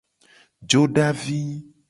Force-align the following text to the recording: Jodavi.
Jodavi. 0.69 1.39